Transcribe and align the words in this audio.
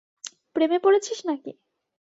প্রেমে 0.55 0.77
পড়েছিস 0.83 1.19
নাকি? 1.27 1.51